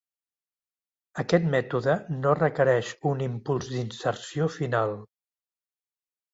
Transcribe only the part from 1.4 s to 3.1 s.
mètode no requereix